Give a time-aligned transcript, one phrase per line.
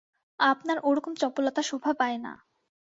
[0.39, 2.33] আপনার ও-রকম চপলতা শোভা পায় না।